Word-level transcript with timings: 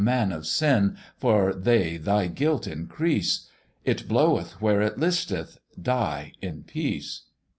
man 0.03 0.31
of 0.31 0.47
sin, 0.47 0.97
for 1.19 1.53
they 1.53 1.95
thy 1.95 2.25
guilt 2.25 2.65
increase; 2.65 3.47
It 3.85 4.07
bloweth 4.07 4.59
where 4.59 4.81
it 4.81 4.97
listeth; 4.97 5.59
die 5.79 6.33
in 6.41 6.63
peace.' 6.63 7.25